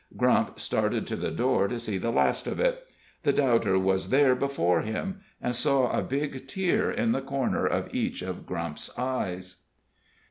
[0.17, 2.87] Grump started to the door to see the last of it.
[3.21, 7.93] The doubter was there before him, and saw a big tear in the corner of
[7.93, 9.57] each of Grump's eyes.